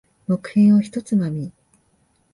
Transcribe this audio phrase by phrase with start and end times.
[0.27, 1.51] 木片を一つまみ。